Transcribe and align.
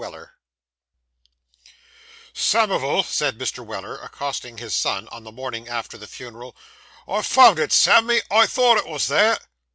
WELLER 0.01 0.33
Samivel,' 2.33 3.03
said 3.03 3.37
Mr. 3.37 3.63
Weller, 3.63 3.99
accosting 3.99 4.57
his 4.57 4.73
son 4.73 5.07
on 5.09 5.23
the 5.25 5.31
morning 5.31 5.69
after 5.69 5.95
the 5.95 6.07
funeral, 6.07 6.55
'I've 7.07 7.27
found 7.27 7.59
it, 7.59 7.71
Sammy. 7.71 8.19
I 8.31 8.47
thought 8.47 8.77
it 8.79 8.87
wos 8.87 9.05
there. 9.05 9.37